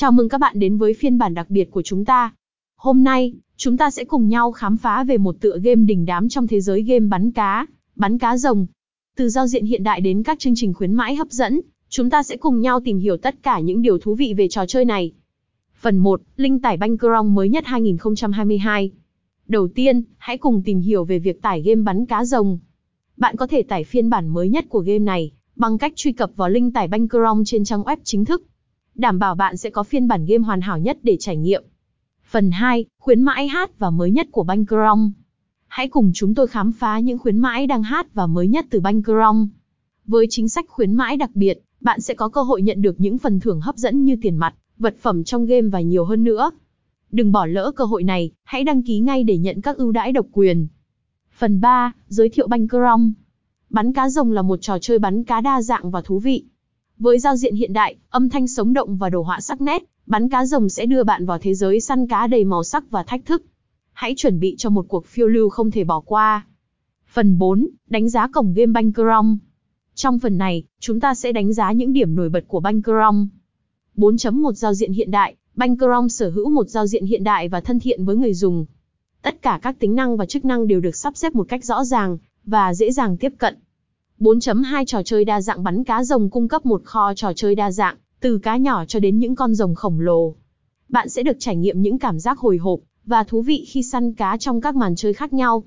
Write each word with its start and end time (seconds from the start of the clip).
Chào 0.00 0.12
mừng 0.12 0.28
các 0.28 0.38
bạn 0.38 0.58
đến 0.58 0.76
với 0.76 0.94
phiên 0.94 1.18
bản 1.18 1.34
đặc 1.34 1.50
biệt 1.50 1.70
của 1.70 1.82
chúng 1.82 2.04
ta. 2.04 2.34
Hôm 2.76 3.04
nay, 3.04 3.32
chúng 3.56 3.76
ta 3.76 3.90
sẽ 3.90 4.04
cùng 4.04 4.28
nhau 4.28 4.52
khám 4.52 4.76
phá 4.76 5.04
về 5.04 5.18
một 5.18 5.36
tựa 5.40 5.58
game 5.62 5.84
đỉnh 5.84 6.06
đám 6.06 6.28
trong 6.28 6.46
thế 6.46 6.60
giới 6.60 6.82
game 6.82 7.06
bắn 7.06 7.30
cá, 7.30 7.66
bắn 7.96 8.18
cá 8.18 8.36
rồng. 8.36 8.66
Từ 9.16 9.28
giao 9.28 9.46
diện 9.46 9.64
hiện 9.64 9.82
đại 9.82 10.00
đến 10.00 10.22
các 10.22 10.38
chương 10.38 10.52
trình 10.56 10.74
khuyến 10.74 10.94
mãi 10.94 11.14
hấp 11.14 11.30
dẫn, 11.30 11.60
chúng 11.88 12.10
ta 12.10 12.22
sẽ 12.22 12.36
cùng 12.36 12.60
nhau 12.60 12.80
tìm 12.84 12.98
hiểu 12.98 13.16
tất 13.16 13.42
cả 13.42 13.60
những 13.60 13.82
điều 13.82 13.98
thú 13.98 14.14
vị 14.14 14.34
về 14.36 14.48
trò 14.48 14.66
chơi 14.66 14.84
này. 14.84 15.12
Phần 15.80 15.96
1, 15.96 16.22
Linh 16.36 16.58
tải 16.60 16.76
Bankroll 16.76 17.28
mới 17.28 17.48
nhất 17.48 17.64
2022. 17.66 18.90
Đầu 19.48 19.68
tiên, 19.68 20.02
hãy 20.16 20.38
cùng 20.38 20.62
tìm 20.62 20.80
hiểu 20.80 21.04
về 21.04 21.18
việc 21.18 21.42
tải 21.42 21.62
game 21.62 21.82
bắn 21.82 22.06
cá 22.06 22.24
rồng. 22.24 22.58
Bạn 23.16 23.36
có 23.36 23.46
thể 23.46 23.62
tải 23.62 23.84
phiên 23.84 24.10
bản 24.10 24.28
mới 24.28 24.48
nhất 24.48 24.64
của 24.68 24.80
game 24.80 24.98
này 24.98 25.32
bằng 25.56 25.78
cách 25.78 25.92
truy 25.96 26.12
cập 26.12 26.30
vào 26.36 26.48
link 26.48 26.74
tải 26.74 26.88
Bankroll 26.88 27.42
trên 27.46 27.64
trang 27.64 27.82
web 27.82 27.96
chính 28.04 28.24
thức. 28.24 28.42
Đảm 29.00 29.18
bảo 29.18 29.34
bạn 29.34 29.56
sẽ 29.56 29.70
có 29.70 29.82
phiên 29.82 30.08
bản 30.08 30.26
game 30.26 30.44
hoàn 30.44 30.60
hảo 30.60 30.78
nhất 30.78 30.98
để 31.02 31.16
trải 31.20 31.36
nghiệm. 31.36 31.64
Phần 32.30 32.50
2, 32.50 32.84
khuyến 32.98 33.22
mãi 33.22 33.48
hát 33.48 33.78
và 33.78 33.90
mới 33.90 34.10
nhất 34.10 34.28
của 34.30 34.42
Bankrong. 34.42 35.12
Hãy 35.66 35.88
cùng 35.88 36.10
chúng 36.14 36.34
tôi 36.34 36.46
khám 36.46 36.72
phá 36.72 36.98
những 36.98 37.18
khuyến 37.18 37.38
mãi 37.38 37.66
đang 37.66 37.82
hát 37.82 38.14
và 38.14 38.26
mới 38.26 38.48
nhất 38.48 38.66
từ 38.70 38.80
Bankrong. 38.80 39.48
Với 40.06 40.26
chính 40.30 40.48
sách 40.48 40.64
khuyến 40.68 40.94
mãi 40.94 41.16
đặc 41.16 41.30
biệt, 41.34 41.60
bạn 41.80 42.00
sẽ 42.00 42.14
có 42.14 42.28
cơ 42.28 42.42
hội 42.42 42.62
nhận 42.62 42.82
được 42.82 43.00
những 43.00 43.18
phần 43.18 43.40
thưởng 43.40 43.60
hấp 43.60 43.76
dẫn 43.76 44.04
như 44.04 44.16
tiền 44.22 44.36
mặt, 44.36 44.54
vật 44.78 44.96
phẩm 45.00 45.24
trong 45.24 45.46
game 45.46 45.68
và 45.68 45.80
nhiều 45.80 46.04
hơn 46.04 46.24
nữa. 46.24 46.50
Đừng 47.10 47.32
bỏ 47.32 47.46
lỡ 47.46 47.72
cơ 47.76 47.84
hội 47.84 48.02
này, 48.02 48.30
hãy 48.44 48.64
đăng 48.64 48.82
ký 48.82 48.98
ngay 48.98 49.24
để 49.24 49.38
nhận 49.38 49.60
các 49.60 49.76
ưu 49.76 49.92
đãi 49.92 50.12
độc 50.12 50.26
quyền. 50.32 50.68
Phần 51.38 51.60
3, 51.60 51.92
giới 52.08 52.28
thiệu 52.28 52.48
Bankrong. 52.48 53.12
Bắn 53.70 53.92
cá 53.92 54.08
rồng 54.08 54.32
là 54.32 54.42
một 54.42 54.58
trò 54.62 54.78
chơi 54.78 54.98
bắn 54.98 55.24
cá 55.24 55.40
đa 55.40 55.62
dạng 55.62 55.90
và 55.90 56.02
thú 56.02 56.18
vị. 56.18 56.44
Với 57.00 57.18
giao 57.18 57.36
diện 57.36 57.54
hiện 57.54 57.72
đại, 57.72 57.96
âm 58.10 58.28
thanh 58.28 58.48
sống 58.48 58.72
động 58.72 58.96
và 58.96 59.08
đồ 59.08 59.22
họa 59.22 59.40
sắc 59.40 59.60
nét, 59.60 59.84
bắn 60.06 60.28
cá 60.28 60.46
rồng 60.46 60.68
sẽ 60.68 60.86
đưa 60.86 61.04
bạn 61.04 61.26
vào 61.26 61.38
thế 61.38 61.54
giới 61.54 61.80
săn 61.80 62.06
cá 62.06 62.26
đầy 62.26 62.44
màu 62.44 62.64
sắc 62.64 62.90
và 62.90 63.02
thách 63.02 63.24
thức. 63.24 63.42
Hãy 63.92 64.14
chuẩn 64.16 64.40
bị 64.40 64.54
cho 64.58 64.70
một 64.70 64.84
cuộc 64.88 65.06
phiêu 65.06 65.26
lưu 65.26 65.48
không 65.48 65.70
thể 65.70 65.84
bỏ 65.84 66.00
qua. 66.00 66.46
Phần 67.12 67.38
4, 67.38 67.66
đánh 67.86 68.08
giá 68.08 68.28
cổng 68.28 68.54
game 68.54 68.72
Bankroll. 68.72 69.28
Trong 69.94 70.18
phần 70.18 70.38
này, 70.38 70.64
chúng 70.80 71.00
ta 71.00 71.14
sẽ 71.14 71.32
đánh 71.32 71.52
giá 71.52 71.72
những 71.72 71.92
điểm 71.92 72.14
nổi 72.14 72.28
bật 72.28 72.44
của 72.48 72.60
Bankroll. 72.60 73.16
4.1 73.96 74.52
giao 74.52 74.74
diện 74.74 74.92
hiện 74.92 75.10
đại, 75.10 75.36
Bankroll 75.54 76.08
sở 76.08 76.30
hữu 76.30 76.50
một 76.50 76.68
giao 76.68 76.86
diện 76.86 77.04
hiện 77.04 77.24
đại 77.24 77.48
và 77.48 77.60
thân 77.60 77.80
thiện 77.80 78.04
với 78.04 78.16
người 78.16 78.34
dùng. 78.34 78.66
Tất 79.22 79.42
cả 79.42 79.58
các 79.62 79.78
tính 79.78 79.94
năng 79.94 80.16
và 80.16 80.26
chức 80.26 80.44
năng 80.44 80.66
đều 80.66 80.80
được 80.80 80.96
sắp 80.96 81.16
xếp 81.16 81.34
một 81.34 81.48
cách 81.48 81.64
rõ 81.64 81.84
ràng 81.84 82.18
và 82.44 82.74
dễ 82.74 82.92
dàng 82.92 83.16
tiếp 83.16 83.32
cận. 83.38 83.56
4.2 84.20 84.84
Trò 84.84 85.02
chơi 85.02 85.24
đa 85.24 85.40
dạng 85.40 85.62
bắn 85.62 85.84
cá 85.84 86.04
rồng 86.04 86.30
cung 86.30 86.48
cấp 86.48 86.66
một 86.66 86.84
kho 86.84 87.14
trò 87.14 87.32
chơi 87.32 87.54
đa 87.54 87.70
dạng, 87.70 87.96
từ 88.20 88.38
cá 88.38 88.56
nhỏ 88.56 88.84
cho 88.84 89.00
đến 89.00 89.18
những 89.18 89.34
con 89.34 89.54
rồng 89.54 89.74
khổng 89.74 90.00
lồ. 90.00 90.34
Bạn 90.88 91.08
sẽ 91.08 91.22
được 91.22 91.36
trải 91.38 91.56
nghiệm 91.56 91.82
những 91.82 91.98
cảm 91.98 92.18
giác 92.18 92.38
hồi 92.38 92.56
hộp 92.56 92.80
và 93.06 93.24
thú 93.24 93.42
vị 93.42 93.64
khi 93.68 93.82
săn 93.82 94.12
cá 94.12 94.36
trong 94.36 94.60
các 94.60 94.76
màn 94.76 94.96
chơi 94.96 95.12
khác 95.12 95.32
nhau. 95.32 95.64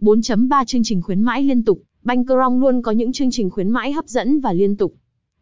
4.3 0.00 0.64
Chương 0.64 0.82
trình 0.84 1.02
khuyến 1.02 1.20
mãi 1.20 1.42
liên 1.42 1.64
tục, 1.64 1.82
Bankroll 2.02 2.60
luôn 2.60 2.82
có 2.82 2.92
những 2.92 3.12
chương 3.12 3.30
trình 3.30 3.50
khuyến 3.50 3.70
mãi 3.70 3.92
hấp 3.92 4.06
dẫn 4.06 4.40
và 4.40 4.52
liên 4.52 4.76
tục. 4.76 4.94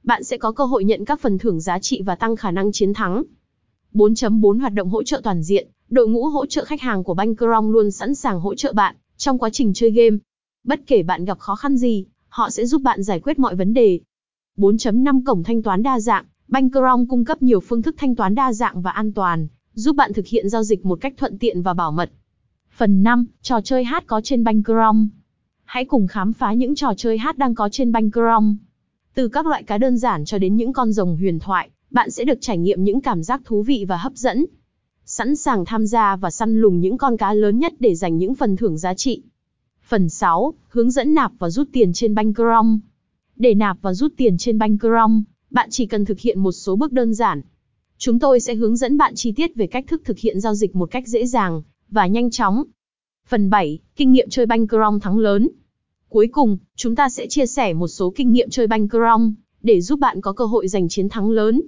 Bạn 0.02 0.24
sẽ 0.24 0.36
có 0.36 0.52
cơ 0.52 0.64
hội 0.64 0.84
nhận 0.84 1.04
các 1.04 1.20
phần 1.20 1.38
thưởng 1.38 1.60
giá 1.60 1.78
trị 1.78 2.02
và 2.02 2.14
tăng 2.14 2.36
khả 2.36 2.50
năng 2.50 2.72
chiến 2.72 2.94
thắng. 2.94 3.22
4.4 3.94 4.60
Hoạt 4.60 4.74
động 4.74 4.88
hỗ 4.88 5.02
trợ 5.02 5.20
toàn 5.24 5.42
diện, 5.42 5.68
đội 5.90 6.08
ngũ 6.08 6.24
hỗ 6.24 6.46
trợ 6.46 6.64
khách 6.64 6.80
hàng 6.80 7.04
của 7.04 7.14
Bankroll 7.14 7.72
luôn 7.72 7.90
sẵn 7.90 8.14
sàng 8.14 8.40
hỗ 8.40 8.54
trợ 8.54 8.72
bạn 8.72 8.96
trong 9.16 9.38
quá 9.38 9.50
trình 9.50 9.72
chơi 9.74 9.90
game. 9.90 10.16
Bất 10.64 10.80
kể 10.86 11.02
bạn 11.02 11.24
gặp 11.24 11.38
khó 11.38 11.54
khăn 11.54 11.76
gì, 11.76 12.06
họ 12.30 12.50
sẽ 12.50 12.66
giúp 12.66 12.82
bạn 12.82 13.02
giải 13.02 13.20
quyết 13.20 13.38
mọi 13.38 13.54
vấn 13.54 13.74
đề. 13.74 14.00
4.5 14.56 15.24
Cổng 15.26 15.42
thanh 15.42 15.62
toán 15.62 15.82
đa 15.82 16.00
dạng, 16.00 16.24
Bankrong 16.48 17.08
cung 17.08 17.24
cấp 17.24 17.42
nhiều 17.42 17.60
phương 17.60 17.82
thức 17.82 17.94
thanh 17.98 18.14
toán 18.14 18.34
đa 18.34 18.52
dạng 18.52 18.82
và 18.82 18.90
an 18.90 19.12
toàn, 19.12 19.48
giúp 19.74 19.96
bạn 19.96 20.12
thực 20.12 20.26
hiện 20.26 20.48
giao 20.48 20.62
dịch 20.62 20.86
một 20.86 20.98
cách 21.00 21.14
thuận 21.16 21.38
tiện 21.38 21.62
và 21.62 21.74
bảo 21.74 21.92
mật. 21.92 22.10
Phần 22.76 23.02
5, 23.02 23.26
trò 23.42 23.60
chơi 23.60 23.84
hát 23.84 24.04
có 24.06 24.20
trên 24.20 24.44
Bankrong 24.44 25.08
Hãy 25.64 25.84
cùng 25.84 26.06
khám 26.06 26.32
phá 26.32 26.52
những 26.52 26.74
trò 26.74 26.92
chơi 26.96 27.18
hát 27.18 27.38
đang 27.38 27.54
có 27.54 27.68
trên 27.68 27.92
Bankrong. 27.92 28.56
Từ 29.14 29.28
các 29.28 29.46
loại 29.46 29.62
cá 29.62 29.78
đơn 29.78 29.98
giản 29.98 30.24
cho 30.24 30.38
đến 30.38 30.56
những 30.56 30.72
con 30.72 30.92
rồng 30.92 31.16
huyền 31.16 31.38
thoại, 31.38 31.70
bạn 31.90 32.10
sẽ 32.10 32.24
được 32.24 32.38
trải 32.40 32.58
nghiệm 32.58 32.84
những 32.84 33.00
cảm 33.00 33.22
giác 33.22 33.40
thú 33.44 33.62
vị 33.62 33.84
và 33.88 33.96
hấp 33.96 34.12
dẫn. 34.14 34.46
Sẵn 35.04 35.36
sàng 35.36 35.64
tham 35.64 35.86
gia 35.86 36.16
và 36.16 36.30
săn 36.30 36.60
lùng 36.60 36.80
những 36.80 36.98
con 36.98 37.16
cá 37.16 37.32
lớn 37.32 37.58
nhất 37.58 37.72
để 37.78 37.94
giành 37.94 38.18
những 38.18 38.34
phần 38.34 38.56
thưởng 38.56 38.78
giá 38.78 38.94
trị. 38.94 39.22
Phần 39.90 40.08
6, 40.08 40.54
hướng 40.68 40.90
dẫn 40.90 41.14
nạp 41.14 41.32
và 41.38 41.50
rút 41.50 41.68
tiền 41.72 41.92
trên 41.92 42.14
Bankroll. 42.14 42.68
Để 43.36 43.54
nạp 43.54 43.76
và 43.82 43.94
rút 43.94 44.12
tiền 44.16 44.38
trên 44.38 44.58
Bankroll, 44.58 45.12
bạn 45.50 45.68
chỉ 45.70 45.86
cần 45.86 46.04
thực 46.04 46.20
hiện 46.20 46.38
một 46.40 46.52
số 46.52 46.76
bước 46.76 46.92
đơn 46.92 47.14
giản. 47.14 47.42
Chúng 47.98 48.18
tôi 48.18 48.40
sẽ 48.40 48.54
hướng 48.54 48.76
dẫn 48.76 48.98
bạn 48.98 49.14
chi 49.14 49.32
tiết 49.32 49.56
về 49.56 49.66
cách 49.66 49.84
thức 49.88 50.02
thực 50.04 50.18
hiện 50.18 50.40
giao 50.40 50.54
dịch 50.54 50.76
một 50.76 50.90
cách 50.90 51.08
dễ 51.08 51.26
dàng 51.26 51.62
và 51.88 52.06
nhanh 52.06 52.30
chóng. 52.30 52.64
Phần 53.28 53.50
7, 53.50 53.78
kinh 53.96 54.12
nghiệm 54.12 54.28
chơi 54.28 54.46
Bankroll 54.46 54.98
thắng 55.00 55.18
lớn. 55.18 55.48
Cuối 56.08 56.28
cùng, 56.32 56.58
chúng 56.76 56.96
ta 56.96 57.08
sẽ 57.08 57.26
chia 57.26 57.46
sẻ 57.46 57.72
một 57.72 57.88
số 57.88 58.12
kinh 58.16 58.32
nghiệm 58.32 58.50
chơi 58.50 58.66
Bankroll 58.66 59.24
để 59.62 59.80
giúp 59.80 59.98
bạn 59.98 60.20
có 60.20 60.32
cơ 60.32 60.44
hội 60.44 60.68
giành 60.68 60.88
chiến 60.88 61.08
thắng 61.08 61.30
lớn. 61.30 61.62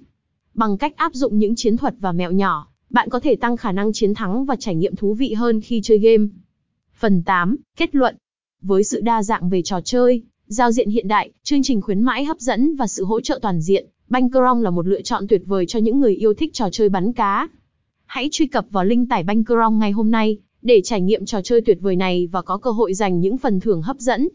Bằng 0.55 0.79
cách 0.79 0.97
áp 0.97 1.15
dụng 1.15 1.39
những 1.39 1.57
chiến 1.57 1.77
thuật 1.77 1.95
và 2.01 2.13
mẹo 2.13 2.33
nhỏ, 2.33 2.69
bạn 2.91 3.09
có 3.09 3.21
thể 3.21 3.37
tăng 3.37 3.57
khả 3.57 3.73
năng 3.73 3.93
chiến 3.93 4.15
thắng 4.15 4.45
và 4.45 4.57
trải 4.57 4.75
nghiệm 4.75 4.97
thú 4.97 5.15
vị 5.15 5.33
hơn 5.33 5.61
khi 5.61 5.81
chơi 5.85 5.99
game. 5.99 6.27
Phần 7.03 7.23
8, 7.23 7.57
kết 7.77 7.95
luận. 7.95 8.17
Với 8.61 8.85
sự 8.85 9.01
đa 9.01 9.23
dạng 9.23 9.49
về 9.49 9.63
trò 9.63 9.81
chơi, 9.81 10.23
giao 10.47 10.73
diện 10.73 10.91
hiện 10.91 11.09
đại, 11.09 11.31
chương 11.43 11.63
trình 11.63 11.81
khuyến 11.81 12.03
mãi 12.03 12.25
hấp 12.25 12.41
dẫn 12.41 12.77
và 12.77 12.87
sự 12.87 13.05
hỗ 13.05 13.21
trợ 13.21 13.39
toàn 13.43 13.61
diện, 13.61 13.87
Bankroll 14.09 14.63
là 14.63 14.71
một 14.71 14.87
lựa 14.87 15.03
chọn 15.03 15.29
tuyệt 15.29 15.43
vời 15.47 15.67
cho 15.67 15.79
những 15.79 16.01
người 16.01 16.15
yêu 16.15 16.35
thích 16.35 16.51
trò 16.53 16.69
chơi 16.73 16.89
bắn 16.89 17.13
cá. 17.13 17.49
Hãy 18.07 18.29
truy 18.33 18.47
cập 18.47 18.67
vào 18.71 18.85
link 18.85 19.11
tải 19.11 19.23
Bankroll 19.23 19.77
ngay 19.77 19.91
hôm 19.91 20.11
nay 20.11 20.39
để 20.63 20.81
trải 20.85 21.01
nghiệm 21.01 21.25
trò 21.25 21.43
chơi 21.43 21.61
tuyệt 21.61 21.79
vời 21.81 21.97
này 21.97 22.29
và 22.33 22.43
có 22.43 22.59
cơ 22.59 22.71
hội 22.71 22.95
giành 22.95 23.21
những 23.21 23.39
phần 23.39 23.61
thưởng 23.61 23.83
hấp 23.83 23.99
dẫn. 23.99 24.29